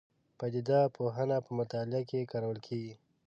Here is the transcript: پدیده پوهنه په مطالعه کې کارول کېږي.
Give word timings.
پدیده 0.37 0.79
پوهنه 0.95 1.37
په 1.45 1.51
مطالعه 1.59 2.01
کې 2.09 2.29
کارول 2.31 2.57
کېږي. 2.67 2.93